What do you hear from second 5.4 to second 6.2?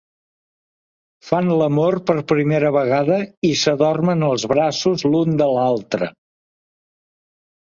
de l'altre.